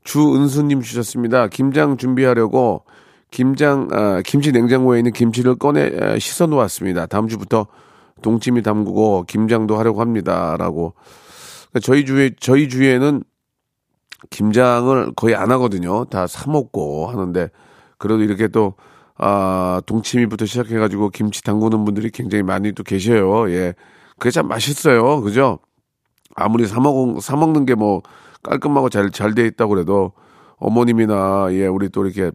주은수님 0.03 0.81
주셨습니다. 0.81 1.47
김장 1.47 1.97
준비하려고 1.97 2.83
김장 3.31 3.87
아, 3.91 4.21
김치 4.25 4.51
냉장고에 4.51 4.99
있는 4.99 5.11
김치를 5.13 5.55
꺼내 5.55 5.89
에, 5.93 6.19
씻어 6.19 6.47
놓았습니다. 6.47 7.05
다음 7.05 7.27
주부터 7.27 7.67
동치미 8.21 8.63
담그고 8.63 9.23
김장도 9.27 9.77
하려고 9.77 10.01
합니다라고. 10.01 10.93
그러니까 11.69 11.79
저희 11.81 12.05
주에 12.05 12.31
저희 12.39 12.67
주에는 12.69 13.23
김장을 14.29 15.13
거의 15.15 15.35
안 15.35 15.51
하거든요. 15.51 16.05
다 16.05 16.25
사 16.27 16.49
먹고 16.49 17.07
하는데 17.07 17.49
그래도 17.97 18.23
이렇게 18.23 18.47
또 18.47 18.73
아, 19.17 19.81
동치미부터 19.85 20.45
시작해가지고 20.45 21.09
김치 21.09 21.41
담그는 21.43 21.85
분들이 21.85 22.09
굉장히 22.11 22.43
많이 22.43 22.71
또 22.73 22.83
계셔요. 22.83 23.49
예. 23.51 23.73
그게 24.19 24.31
참 24.31 24.47
맛있어요. 24.47 25.21
그죠? 25.21 25.59
아무리 26.37 26.67
사먹, 26.67 27.21
사먹는 27.21 27.65
게 27.65 27.75
뭐 27.75 28.01
깔끔하고 28.43 28.89
잘, 28.89 29.09
잘 29.11 29.33
돼 29.33 29.45
있다고 29.47 29.73
그래도 29.73 30.13
어머님이나 30.57 31.47
예, 31.51 31.67
우리 31.67 31.89
또 31.89 32.05
이렇게 32.05 32.31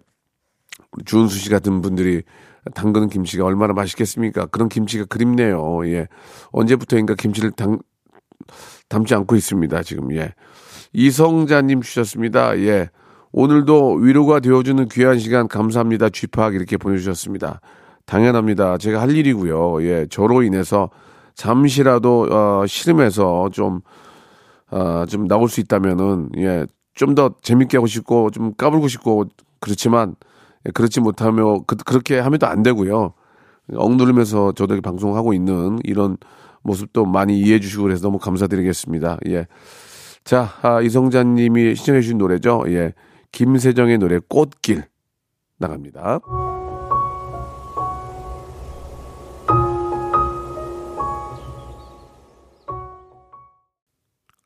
주은수 1.05 1.39
씨 1.39 1.49
같은 1.49 1.81
분들이 1.81 2.23
담그는 2.75 3.09
김치가 3.09 3.45
얼마나 3.45 3.73
맛있겠습니까? 3.73 4.47
그런 4.47 4.69
김치가 4.69 5.05
그립네요. 5.07 5.87
예. 5.87 6.07
언제부터인가 6.51 7.15
김치를 7.15 7.51
담, 7.53 7.79
담지 8.89 9.15
않고 9.15 9.35
있습니다. 9.37 9.83
지금, 9.83 10.15
예. 10.15 10.35
이성자님 10.93 11.81
주셨습니다. 11.81 12.59
예. 12.59 12.91
오늘도 13.33 13.95
위로가 13.95 14.41
되어주는 14.41 14.89
귀한 14.89 15.19
시간 15.19 15.49
감사합니다. 15.49 16.11
쥐팍 16.11 16.55
이렇게 16.55 16.77
보내주셨습니다. 16.77 17.61
당연합니다. 18.05 18.79
제가 18.79 19.01
할 19.01 19.11
일이고요. 19.17 19.83
예. 19.85 20.07
저로 20.11 20.43
인해서 20.43 20.91
잠시라도, 21.35 22.29
어, 22.31 22.67
싫음에서 22.67 23.51
좀, 23.53 23.81
어, 24.71 25.05
좀 25.09 25.29
나올 25.29 25.49
수 25.49 25.61
있다면은, 25.61 26.31
예. 26.39 26.67
좀 26.95 27.15
더 27.15 27.35
재밌게 27.43 27.79
하고 27.79 27.87
싶고, 27.87 28.31
좀 28.31 28.55
까불고 28.55 28.89
싶고, 28.89 29.25
그렇지만, 29.61 30.15
예, 30.67 30.71
그렇지 30.73 31.01
못하며, 31.01 31.61
그, 31.67 31.77
그렇게 31.77 32.19
하면도 32.19 32.47
안 32.47 32.63
되고요. 32.63 33.15
억누르면서 33.75 34.53
저도 34.53 34.81
방송하고 34.81 35.33
있는 35.35 35.79
이런 35.85 36.17
모습도 36.63 37.07
많이 37.07 37.39
이해해 37.41 37.61
주시고 37.61 37.85
그래서 37.85 38.03
너무 38.03 38.19
감사드리겠습니다. 38.19 39.19
예. 39.29 39.47
자, 40.25 40.51
아, 40.63 40.81
이성자님이 40.81 41.75
시청해 41.77 42.01
주신 42.03 42.19
노래죠. 42.19 42.65
예. 42.69 42.93
김세정의 43.33 43.99
노래 43.99 44.19
꽃길 44.29 44.85
나갑니다. 45.59 46.21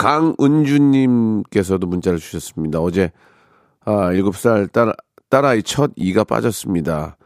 강은주님께서도 0.06 1.88
문자를 1.88 2.20
주셨습니다. 2.20 2.78
어제 2.80 3.10
아, 3.84 4.12
7살 4.12 4.70
딸, 4.70 4.94
딸아이 5.30 5.64
첫 5.64 5.90
이가 5.96 6.22
빠졌습니다. 6.22 7.16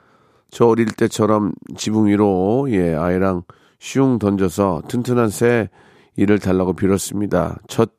저 0.51 0.67
어릴 0.67 0.87
때처럼 0.87 1.53
지붕 1.77 2.07
위로 2.07 2.67
예, 2.71 2.95
아이랑 2.95 3.43
슝 3.79 4.19
던져서 4.19 4.83
튼튼한 4.89 5.29
새 5.29 5.69
이를 6.17 6.39
달라고 6.39 6.73
빌었습니다. 6.73 7.59
첫 7.69 7.91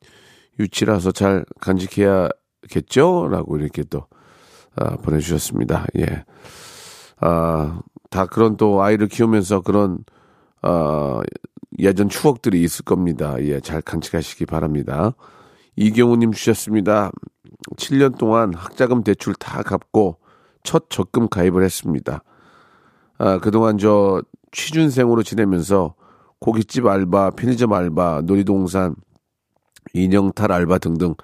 유치라서 0.59 1.11
잘 1.11 1.45
간직해야겠죠? 1.59 3.27
라고 3.29 3.57
이렇게 3.57 3.83
또 3.83 4.07
아, 4.75 4.95
보내주셨습니다. 4.97 5.85
예. 5.99 6.25
아, 7.19 7.81
다 8.09 8.25
그런 8.25 8.57
또 8.57 8.81
아이를 8.81 9.09
키우면서 9.09 9.61
그런 9.61 9.99
아, 10.63 11.21
예전 11.81 12.09
추억들이 12.09 12.61
있을 12.61 12.85
겁니다. 12.85 13.35
예, 13.39 13.59
잘 13.59 13.81
간직하시기 13.81 14.45
바랍니다. 14.45 15.13
이경우님 15.75 16.31
주셨습니다. 16.31 17.11
7년 17.75 18.17
동안 18.17 18.53
학자금 18.53 19.03
대출 19.03 19.33
다 19.33 19.63
갚고 19.63 20.17
첫 20.63 20.89
적금 20.89 21.27
가입을 21.27 21.63
했습니다. 21.63 22.23
아, 23.17 23.39
그동안 23.39 23.77
저 23.77 24.21
취준생으로 24.51 25.23
지내면서 25.23 25.95
고깃집 26.39 26.85
알바, 26.85 27.31
편의점 27.31 27.73
알바, 27.73 28.21
놀이동산, 28.25 28.95
인형탈 29.93 30.51
알바 30.51 30.77
등등 30.77 31.15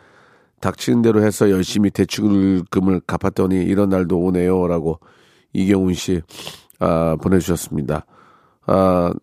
닥치는 0.59 1.03
대로 1.03 1.23
해서 1.23 1.51
열심히 1.51 1.91
대출금을 1.91 3.01
갚았더니 3.05 3.63
이런 3.63 3.89
날도 3.89 4.19
오네요라고 4.19 4.99
이경훈 5.53 5.93
씨 5.93 6.21
아, 6.79 7.15
보내주셨습니다. 7.21 8.05
아, 8.65 9.13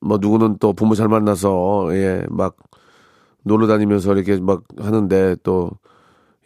뭐 0.00 0.18
누구는 0.20 0.58
또 0.60 0.72
부모 0.72 0.94
잘 0.94 1.08
만나서 1.08 1.88
예, 1.92 2.24
막 2.30 2.56
놀러 3.44 3.66
다니면서 3.66 4.14
이렇게 4.14 4.38
막 4.40 4.64
하는데 4.78 5.36
또 5.42 5.70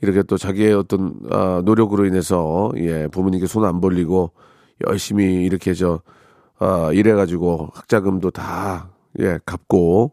이렇게 0.03 0.23
또 0.23 0.37
자기의 0.37 0.75
어떤 0.75 1.15
아, 1.31 1.63
노력으로 1.65 2.07
인해서 2.07 2.71
예, 2.77 3.09
부모님께 3.09 3.47
손 3.47 3.65
안 3.65 3.81
벌리고 3.81 4.33
열심히 4.89 5.45
이렇게 5.45 5.75
저 5.75 6.01
아, 6.59 6.91
일해가지고 6.93 7.71
학자금도 7.75 8.31
다 8.33 8.91
예, 9.21 9.39
갚고 9.47 10.13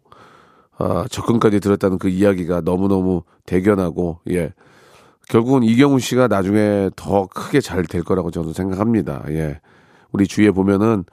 아, 0.78 1.06
적금까지 1.10 1.60
들었다는 1.60 1.98
그 2.00 2.10
이야기가 2.10 2.62
너무너무 2.62 3.24
대견하고 3.46 4.20
예. 4.32 4.54
결국은 5.30 5.64
이경훈 5.64 6.00
씨가 6.00 6.28
나중에 6.28 6.90
더 6.96 7.28
크게 7.28 7.62
잘 7.62 7.84
될 7.86 8.04
거라고 8.04 8.32
저는 8.32 8.54
생각합니다. 8.54 9.24
예. 9.30 9.60
우리 10.12 10.28
주위에 10.28 10.52
보면은 10.52 11.06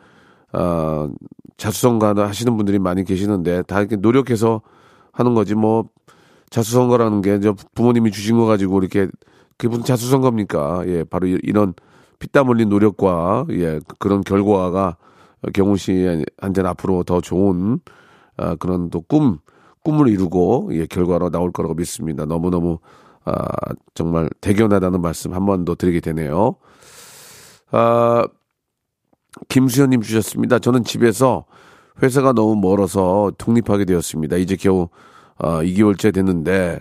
아, 0.58 1.08
자수성가 1.56 2.14
하시는 2.16 2.56
분들이 2.56 2.78
많이 2.80 3.04
계시는데 3.04 3.62
다 3.62 3.80
이렇게 3.80 3.96
노력해서 3.96 4.62
하는 5.12 5.34
거지 5.34 5.54
뭐 5.54 5.88
자수성가라는 6.50 7.22
게저 7.22 7.54
부모님이 7.74 8.10
주신 8.10 8.38
거 8.38 8.46
가지고 8.46 8.80
이렇게 8.80 9.08
그게 9.56 9.68
무슨 9.68 9.84
자수성가입니까? 9.84 10.84
예, 10.88 11.04
바로 11.04 11.26
이- 11.28 11.38
이런 11.42 11.74
피땀 12.20 12.48
흘린 12.48 12.68
노력과 12.70 13.46
예 13.50 13.80
그런 13.98 14.22
결과가 14.22 14.96
경훈 15.54 15.76
씨한테는 15.76 16.66
앞으로 16.70 17.04
더 17.04 17.20
좋은 17.20 17.80
아, 18.36 18.54
그런 18.56 18.90
또 18.90 19.02
꿈 19.02 19.38
꿈을 19.84 20.08
이루고 20.08 20.70
예 20.72 20.86
결과로 20.86 21.30
나올 21.30 21.52
거라고 21.52 21.74
믿습니다. 21.74 22.24
너무 22.26 22.50
너무 22.50 22.78
아, 23.24 23.32
정말 23.94 24.28
대견하다는 24.40 25.00
말씀 25.02 25.34
한 25.34 25.46
번 25.46 25.64
더 25.64 25.74
드리게 25.76 26.00
되네요. 26.00 26.56
아, 27.70 28.24
김수현님 29.48 30.02
주셨습니다. 30.02 30.58
저는 30.58 30.84
집에서 30.84 31.44
회사가 32.02 32.32
너무 32.32 32.56
멀어서 32.56 33.32
독립하게 33.38 33.84
되었습니다. 33.84 34.36
이제 34.36 34.56
겨우 34.56 34.88
아, 35.38 35.62
2개월째 35.62 36.12
됐는데 36.12 36.80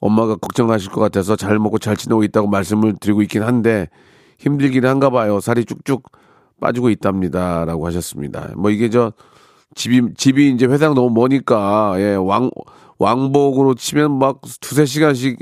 엄마가 0.00 0.36
걱정하실 0.36 0.90
것 0.90 1.00
같아서 1.00 1.36
잘 1.36 1.58
먹고 1.58 1.78
잘 1.78 1.96
지내고 1.96 2.22
있다고 2.24 2.48
말씀을 2.48 2.96
드리고 3.00 3.22
있긴 3.22 3.42
한데 3.42 3.88
힘들긴 4.38 4.84
한가 4.86 5.10
봐요. 5.10 5.40
살이 5.40 5.64
쭉쭉 5.64 6.02
빠지고 6.60 6.90
있답니다 6.90 7.64
라고 7.64 7.86
하셨습니다. 7.86 8.50
뭐 8.56 8.70
이게 8.70 8.88
저 8.90 9.12
집이 9.74 10.14
집이 10.16 10.50
이제 10.50 10.66
회사가 10.66 10.94
너무 10.94 11.10
머니까 11.10 11.94
예, 11.98 12.14
왕 12.14 12.50
왕복으로 12.98 13.74
치면 13.74 14.18
막 14.18 14.40
두세 14.60 14.86
시간씩 14.86 15.38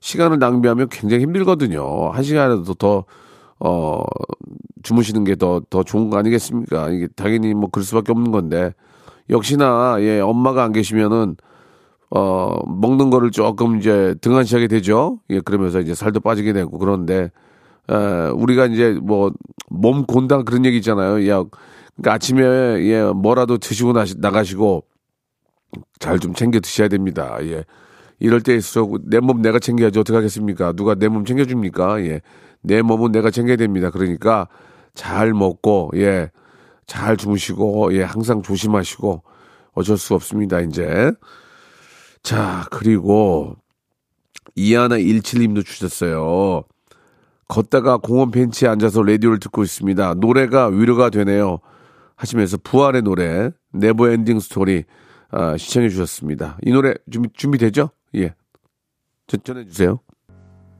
시간을 0.00 0.38
낭비하면 0.38 0.88
굉장히 0.90 1.22
힘들거든요. 1.22 2.10
한 2.10 2.22
시간이라도 2.22 2.74
더 2.74 3.04
어, 3.58 4.02
주무시는 4.82 5.24
게 5.24 5.36
더, 5.36 5.60
더 5.70 5.82
좋은 5.82 6.10
거 6.10 6.18
아니겠습니까? 6.18 6.90
이게 6.90 7.08
당연히 7.16 7.54
뭐 7.54 7.68
그럴 7.70 7.84
수밖에 7.84 8.12
없는 8.12 8.30
건데. 8.32 8.72
역시나, 9.30 9.98
예, 10.00 10.20
엄마가 10.20 10.64
안 10.64 10.72
계시면은, 10.72 11.36
어, 12.10 12.56
먹는 12.66 13.10
거를 13.10 13.30
조금 13.30 13.78
이제 13.78 14.14
등한시하게 14.20 14.68
되죠. 14.68 15.20
예, 15.30 15.40
그러면서 15.40 15.80
이제 15.80 15.94
살도 15.94 16.20
빠지게 16.20 16.52
되고 16.52 16.78
그런데, 16.78 17.30
에, 17.90 17.94
우리가 18.34 18.66
이제 18.66 18.98
뭐, 19.02 19.30
몸 19.68 20.04
곤다 20.06 20.42
그런 20.42 20.64
얘기 20.64 20.78
있잖아요. 20.78 21.28
야, 21.28 21.44
그러니까 21.96 22.12
아침에, 22.14 22.42
예, 22.42 23.04
뭐라도 23.04 23.58
드시고 23.58 23.92
나시, 23.92 24.16
나가시고, 24.18 24.84
잘 26.00 26.18
좀 26.18 26.34
챙겨 26.34 26.60
드셔야 26.60 26.88
됩니다. 26.88 27.36
예. 27.42 27.64
이럴 28.18 28.40
때일수록 28.42 29.08
내 29.08 29.20
몸 29.20 29.42
내가 29.42 29.58
챙겨야지 29.58 29.98
어떡하겠습니까? 30.00 30.72
누가 30.72 30.94
내 30.94 31.08
몸 31.08 31.24
챙겨줍니까? 31.24 32.02
예. 32.06 32.20
내 32.62 32.82
몸은 32.82 33.12
내가 33.12 33.30
챙겨야 33.30 33.56
됩니다. 33.56 33.90
그러니까 33.90 34.48
잘 35.00 35.32
먹고, 35.32 35.92
예. 35.94 36.30
잘 36.86 37.16
주무시고, 37.16 37.94
예. 37.94 38.02
항상 38.02 38.42
조심하시고 38.42 39.22
어쩔 39.72 39.96
수 39.96 40.14
없습니다. 40.14 40.60
이제. 40.60 41.10
자, 42.22 42.66
그리고 42.70 43.56
이하나 44.54 44.98
17님도 44.98 45.64
주셨어요. 45.64 46.64
걷다가 47.48 47.96
공원 47.96 48.30
벤치에 48.30 48.68
앉아서 48.68 49.02
라디오를 49.02 49.40
듣고 49.40 49.62
있습니다. 49.62 50.14
노래가 50.18 50.66
위로가 50.66 51.08
되네요. 51.08 51.60
하시면서 52.14 52.58
부활의 52.62 53.00
노래 53.00 53.50
Never 53.72 54.10
Ending 54.10 54.38
Story 54.38 54.84
아, 55.30 55.56
신청해 55.56 55.88
주셨습니다. 55.88 56.58
이 56.62 56.72
노래 56.72 56.92
준비 57.10 57.30
준비되죠? 57.32 57.88
예. 58.16 58.34
전, 59.26 59.40
전해 59.44 59.64
주세요. 59.64 60.00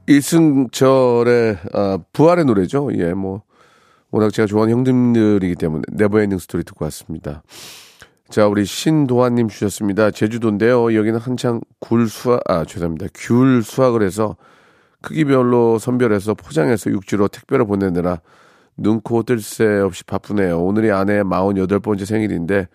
이승철의 0.07 1.57
아, 1.73 1.97
부활의 2.13 2.45
노래죠. 2.45 2.91
예, 2.99 3.13
뭐 3.13 3.41
워낙 4.11 4.31
제가 4.33 4.45
좋아하는 4.45 4.73
형님들이기 4.75 5.55
때문에 5.55 5.83
Never 5.91 6.19
Ending 6.21 6.37
Story 6.37 6.63
듣고 6.63 6.85
왔습니다. 6.85 7.43
자, 8.29 8.47
우리 8.47 8.65
신도환님 8.65 9.47
주셨습니다. 9.49 10.11
제주도인데요. 10.11 10.93
여기는 10.95 11.19
한창 11.19 11.61
굴 11.79 12.07
수확, 12.07 12.41
아, 12.49 12.65
죄송합니다. 12.65 13.07
귤 13.13 13.61
수확을 13.63 14.03
해서 14.03 14.35
크기별로 15.01 15.79
선별해서 15.79 16.33
포장해서 16.35 16.91
육지로 16.91 17.27
택배로 17.27 17.65
보내느라 17.65 18.21
눈코 18.77 19.23
뜰 19.23 19.39
새 19.41 19.65
없이 19.65 20.03
바쁘네요. 20.05 20.61
오늘이 20.61 20.91
아내의 20.91 21.23
48번째 21.23 22.05
생일인데 22.05 22.67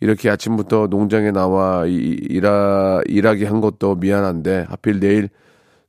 이렇게 0.00 0.30
아침부터 0.30 0.86
농장에 0.88 1.30
나와 1.30 1.86
이- 1.86 2.16
일하, 2.28 3.00
일하게 3.06 3.46
한 3.46 3.60
것도 3.60 3.96
미안한데 3.96 4.66
하필 4.68 5.00
내일 5.00 5.28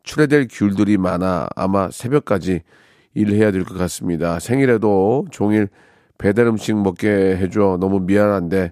출애될 0.03 0.47
귤들이 0.49 0.97
많아 0.97 1.47
아마 1.55 1.89
새벽까지 1.91 2.61
일해야 3.17 3.51
될 3.51 3.63
것 3.65 3.77
같습니다. 3.77 4.39
생일에도 4.39 5.25
종일 5.31 5.67
배달 6.17 6.47
음식 6.47 6.75
먹게 6.75 7.07
해줘 7.37 7.77
너무 7.79 7.99
미안한데 7.99 8.71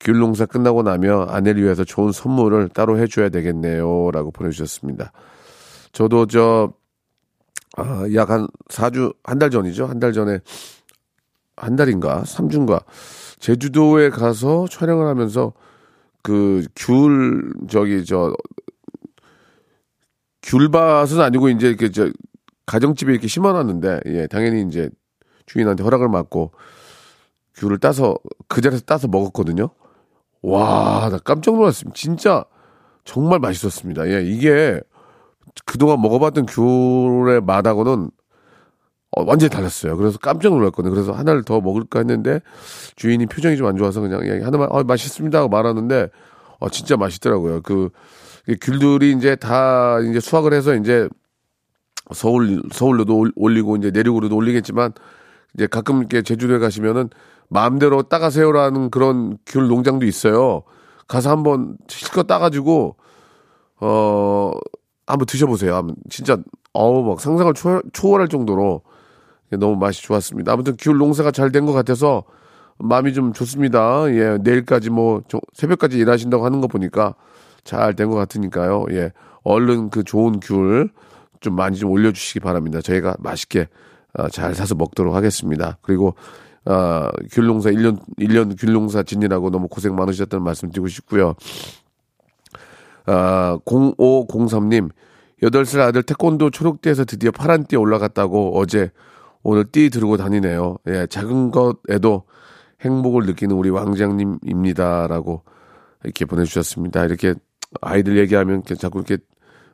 귤 0.00 0.18
농사 0.18 0.46
끝나고 0.46 0.82
나면 0.82 1.28
아내를 1.28 1.62
위해서 1.62 1.84
좋은 1.84 2.12
선물을 2.12 2.68
따로 2.70 2.98
해줘야 2.98 3.28
되겠네요. 3.30 4.10
라고 4.12 4.30
보내주셨습니다. 4.30 5.12
저도 5.92 6.26
저, 6.26 6.72
아, 7.76 8.06
약한 8.14 8.48
4주, 8.68 9.14
한 9.24 9.38
달 9.38 9.50
전이죠. 9.50 9.86
한 9.86 10.00
달 10.00 10.12
전에, 10.12 10.38
한 11.56 11.76
달인가? 11.76 12.22
3주인가? 12.24 12.82
제주도에 13.40 14.08
가서 14.10 14.66
촬영을 14.68 15.06
하면서 15.06 15.52
그 16.22 16.64
귤, 16.76 17.52
저기, 17.68 18.04
저, 18.04 18.32
귤밭은 20.42 21.20
아니고 21.20 21.48
이제 21.50 21.68
이렇게 21.68 21.90
저, 21.90 22.10
가정집에 22.70 23.10
이렇게 23.12 23.26
심어놨는데, 23.26 24.00
예, 24.06 24.26
당연히 24.28 24.62
이제 24.62 24.88
주인한테 25.46 25.82
허락을 25.82 26.08
받고 26.10 26.52
귤을 27.56 27.78
따서 27.78 28.16
그 28.46 28.60
자리에서 28.60 28.84
따서 28.86 29.08
먹었거든요. 29.08 29.70
와, 30.42 31.08
나 31.10 31.18
깜짝 31.18 31.56
놀랐습니다. 31.56 31.94
진짜 31.96 32.44
정말 33.04 33.40
맛있었습니다. 33.40 34.08
예, 34.08 34.22
이게 34.22 34.80
그동안 35.66 36.00
먹어봤던 36.00 36.46
귤의 36.46 37.40
맛하고는 37.42 38.10
어, 39.16 39.24
완전히 39.24 39.50
달랐어요. 39.50 39.96
그래서 39.96 40.18
깜짝 40.18 40.50
놀랐거든요. 40.50 40.94
그래서 40.94 41.12
하나를 41.12 41.42
더 41.42 41.60
먹을까 41.60 41.98
했는데 41.98 42.40
주인이 42.94 43.26
표정이 43.26 43.56
좀 43.56 43.66
안 43.66 43.76
좋아서 43.76 44.00
그냥 44.00 44.26
야, 44.28 44.46
하나만 44.46 44.68
어, 44.70 44.84
맛있습니다 44.84 45.36
하고 45.36 45.48
말하는데 45.48 46.08
어, 46.60 46.68
진짜 46.70 46.96
맛있더라고요. 46.96 47.62
그이 47.62 48.56
귤들이 48.62 49.12
이제 49.12 49.34
다 49.34 49.98
이제 50.08 50.20
수확을 50.20 50.52
해서 50.52 50.76
이제 50.76 51.08
서울 52.12 52.62
서울로도 52.72 53.16
올- 53.18 53.32
올리고 53.36 53.76
이제 53.76 53.90
내륙으로도 53.90 54.34
올리겠지만 54.36 54.92
이제 55.54 55.66
가끔 55.66 55.98
이렇게 55.98 56.22
제주도에 56.22 56.58
가시면은 56.58 57.10
마음대로 57.48 58.02
따가세요라는 58.02 58.90
그런 58.90 59.36
귤 59.46 59.68
농장도 59.68 60.06
있어요. 60.06 60.62
가서 61.08 61.30
한번 61.30 61.76
실컷 61.88 62.26
따가지고 62.26 62.96
어 63.80 64.52
한번 65.06 65.26
드셔보세요. 65.26 65.74
한번 65.74 65.96
진짜 66.08 66.36
어우 66.72 67.02
막 67.04 67.20
상상을 67.20 67.52
초월, 67.54 67.82
초월할 67.92 68.28
정도로 68.28 68.82
너무 69.58 69.76
맛이 69.76 70.02
좋았습니다. 70.02 70.52
아무튼 70.52 70.76
귤 70.78 70.96
농사가 70.98 71.30
잘 71.32 71.50
된 71.50 71.66
것 71.66 71.72
같아서 71.72 72.22
마음이 72.78 73.12
좀 73.12 73.32
좋습니다. 73.32 74.04
예, 74.14 74.38
내일까지 74.40 74.90
뭐 74.90 75.22
저- 75.28 75.40
새벽까지 75.54 75.98
일하신다고 75.98 76.44
하는 76.44 76.60
거 76.60 76.68
보니까 76.68 77.14
잘 77.64 77.94
된 77.96 78.08
것 78.08 78.14
같으니까요. 78.16 78.86
예, 78.92 79.12
얼른 79.42 79.90
그 79.90 80.04
좋은 80.04 80.38
귤 80.40 80.88
좀 81.40 81.56
많이 81.56 81.76
좀 81.76 81.90
올려주시기 81.90 82.40
바랍니다. 82.40 82.80
저희가 82.80 83.16
맛있게 83.18 83.68
어, 84.14 84.28
잘 84.28 84.54
사서 84.54 84.74
먹도록 84.74 85.14
하겠습니다. 85.14 85.78
그리고 85.82 86.14
어, 86.64 87.08
귤 87.32 87.46
농사 87.46 87.70
1년 87.70 87.98
1년 88.18 88.54
귤 88.58 88.72
농사 88.72 89.02
짓느라고 89.02 89.50
너무 89.50 89.68
고생 89.68 89.94
많으셨다는 89.94 90.44
말씀 90.44 90.70
드리고 90.70 90.88
싶고요. 90.88 91.34
아, 93.06 93.58
0503님, 93.64 94.90
8살 95.42 95.80
아들 95.80 96.02
태권도 96.02 96.50
초록띠에서 96.50 97.04
드디어 97.04 97.30
파란띠에 97.30 97.78
올라갔다고 97.78 98.58
어제 98.58 98.90
오늘 99.42 99.64
띠 99.64 99.88
들고 99.90 100.16
다니네요. 100.16 100.76
예, 100.88 101.06
작은 101.06 101.50
것에도 101.50 102.24
행복을 102.82 103.24
느끼는 103.26 103.56
우리 103.56 103.70
왕장님입니다라고 103.70 105.42
이렇게 106.04 106.24
보내주셨습니다. 106.24 107.04
이렇게 107.04 107.34
아이들 107.80 108.18
얘기하면 108.18 108.62
자꾸 108.78 108.98
이렇게 108.98 109.22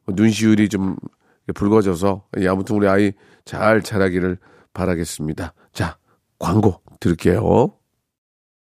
눈시울이 0.07 0.68
좀 0.68 0.96
붉어져서 1.52 2.24
예, 2.38 2.48
아무튼 2.48 2.76
우리 2.76 2.88
아이 2.88 3.12
잘 3.44 3.82
자라기를 3.82 4.38
바라겠습니다. 4.72 5.54
자, 5.72 5.96
광고 6.38 6.80
들을게요. 7.00 7.72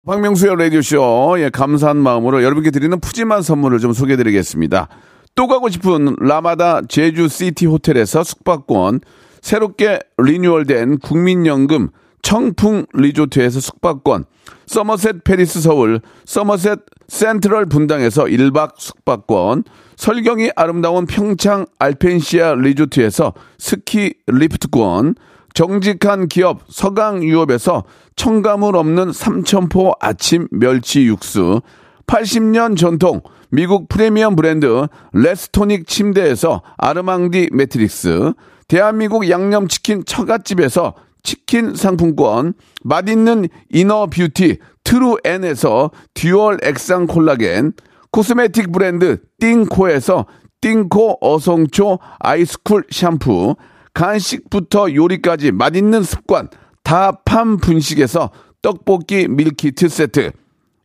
박명수의 0.07 0.57
라디오쇼, 0.57 1.37
예, 1.39 1.51
감사한 1.51 1.97
마음으로 1.97 2.43
여러분께 2.43 2.71
드리는 2.71 2.99
푸짐한 2.99 3.43
선물을 3.43 3.79
좀 3.79 3.93
소개해 3.93 4.17
드리겠습니다. 4.17 4.89
또 5.35 5.47
가고 5.47 5.69
싶은 5.69 6.17
라마다 6.19 6.83
제주시티 6.83 7.67
호텔에서 7.67 8.25
숙박권, 8.25 9.01
새롭게 9.43 10.01
리뉴얼된 10.17 10.99
국민연금 10.99 11.91
청풍 12.29 12.85
리조트에서 12.93 13.59
숙박권, 13.59 14.27
서머셋 14.67 15.25
팰리스 15.25 15.63
서울, 15.63 16.03
서머셋 16.27 16.81
센트럴 17.09 17.65
분당에서 17.65 18.25
1박 18.25 18.73
숙박권, 18.77 19.65
설경이 19.97 20.51
아름다운 20.55 21.07
평창 21.07 21.65
알펜시아 21.79 22.57
리조트에서 22.57 23.33
스키 23.57 24.13
리프트권, 24.27 25.15
정직한 25.55 26.29
기업 26.29 26.65
서강유업에서 26.69 27.85
첨가물 28.15 28.77
없는 28.77 29.11
삼천포 29.11 29.95
아침 29.99 30.49
멸치 30.51 31.07
육수, 31.07 31.63
80년 32.07 32.77
전통 32.77 33.23
미국 33.49 33.89
프리미엄 33.89 34.37
브랜드 34.37 34.87
레스토닉 35.15 35.87
침대에서 35.87 36.61
아르망디 36.77 37.49
매트리스, 37.55 38.35
대한민국 38.69 39.31
양념치킨 39.31 40.05
처갓집에서 40.05 40.93
치킨 41.23 41.75
상품권, 41.75 42.55
맛있는 42.83 43.49
inner 43.73 44.07
beauty 44.07 44.59
트루엔에서 44.85 45.91
dual 46.15 46.59
액상 46.63 47.07
콜라겐, 47.07 47.73
cosmetic 48.11 48.73
브랜드 48.73 49.19
띵코에서 49.39 50.27
띵코 50.61 51.19
어성초 51.21 51.99
아이스쿨 52.19 52.85
샴푸, 52.91 53.57
간식부터 53.95 54.95
요리까지 54.95 55.53
맛있는 55.53 56.03
습관 56.03 56.49
다팜 56.83 57.59
분식에서 57.59 58.31
떡볶이 58.63 59.29
밀키트 59.29 59.89
세트, 59.89 60.33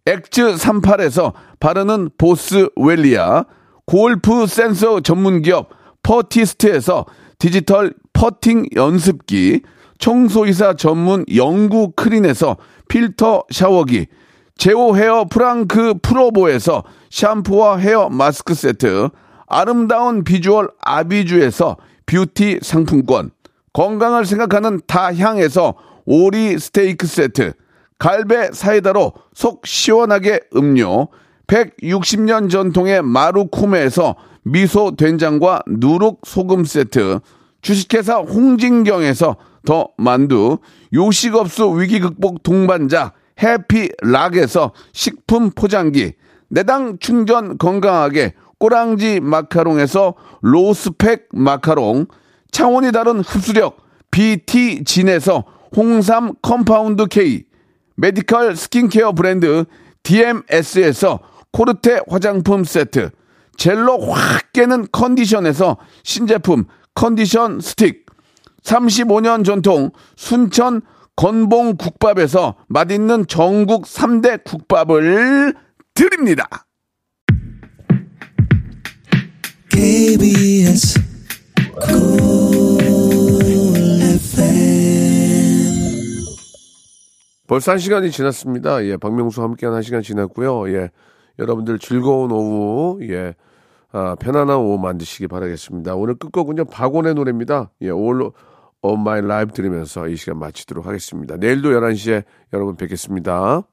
엑즈 0.06 0.56
38에서 0.56 1.34
바르는 1.60 2.10
보스 2.18 2.68
웰리아, 2.76 3.46
골프 3.86 4.46
센서 4.48 5.00
전문 5.00 5.42
기업 5.42 5.70
퍼티스트에서 6.04 7.06
디지털 7.40 7.94
퍼팅 8.14 8.66
연습기, 8.76 9.62
청소이사 10.00 10.76
전문 10.76 11.26
영구 11.34 11.94
크린에서 11.96 12.58
필터 12.88 13.46
샤워기, 13.50 14.08
제오 14.58 14.96
헤어 14.96 15.26
프랑크 15.26 15.96
프로보에서 16.02 16.84
샴푸와 17.10 17.78
헤어 17.78 18.10
마스크 18.10 18.54
세트, 18.54 19.10
아름다운 19.48 20.24
비주얼 20.24 20.70
아비주에서 20.80 21.78
뷰티 22.06 22.60
상품권, 22.62 23.32
건강을 23.74 24.26
생각하는 24.26 24.82
다향에서 24.88 25.76
오리 26.06 26.58
스테이크 26.60 27.08
세트, 27.08 27.54
갈배 27.98 28.52
사이다로 28.52 29.14
속 29.34 29.66
시원하게 29.66 30.42
음료, 30.56 31.08
160년 31.48 32.50
전통의 32.50 33.02
마루코메에서 33.02 34.16
미소 34.44 34.96
된장과 34.96 35.64
누룩 35.68 36.22
소금 36.26 36.66
세트, 36.66 37.20
주식회사 37.62 38.18
홍진경에서 38.18 39.38
더 39.66 39.90
만두, 39.98 40.58
요식업소 40.94 41.72
위기 41.72 42.00
극복 42.00 42.44
동반자 42.44 43.14
해피락에서 43.42 44.74
식품 44.92 45.52
포장기, 45.52 46.14
내당 46.50 46.98
충전 47.00 47.58
건강하게 47.58 48.34
꼬랑지 48.60 49.20
마카롱에서 49.20 50.16
로스펙 50.42 51.30
마카롱, 51.34 52.08
차원이 52.52 52.92
다른 52.92 53.20
흡수력 53.22 53.78
BT진에서 54.12 55.44
홍삼 55.76 56.34
compound 56.42 57.08
K, 57.08 57.44
medical 57.96 58.56
skincare 58.56 59.14
브랜드 59.14 59.66
DMS에서 60.04 61.20
코르테 61.52 62.02
화장품 62.08 62.64
세트, 62.64 63.10
젤로 63.58 64.00
확 64.00 64.54
깨는 64.54 64.88
컨디션에서 64.92 65.78
신제품 66.04 66.66
컨디션 66.94 67.60
스틱, 67.60 68.03
35년 68.64 69.46
전통 69.46 69.92
순천 70.16 70.82
건봉 71.16 71.78
국밥에서 71.78 72.56
맛있는 72.68 73.28
전국 73.28 73.84
3대 73.84 74.44
국밥을 74.44 75.54
드립니다. 75.94 76.48
KBS 79.70 81.02
벌써 87.48 87.72
한 87.72 87.78
시간이 87.78 88.10
지났습니다. 88.10 88.84
예, 88.86 88.98
박명수와 88.98 89.46
함께한 89.48 89.76
한 89.76 89.84
시간 89.84 90.02
지났고요. 90.02 90.74
예, 90.74 90.90
여러분들 91.38 91.78
즐거운 91.78 92.32
오후, 92.32 93.00
예, 93.08 93.36
아, 93.92 94.16
편안한 94.16 94.58
오후 94.58 94.80
만드시기 94.80 95.28
바라겠습니다. 95.28 95.94
오늘 95.94 96.16
끝곡은요, 96.16 96.66
박원의 96.66 97.14
노래입니다. 97.14 97.70
예, 97.82 97.88
All 97.90 98.32
of 98.84 99.00
My 99.00 99.20
Life 99.20 99.54
들으면서 99.54 100.08
이 100.08 100.16
시간 100.16 100.38
마치도록 100.38 100.86
하겠습니다. 100.86 101.38
내일도 101.38 101.72
11시에 101.72 102.24
여러분 102.54 102.76
뵙겠습니다. 102.76 103.64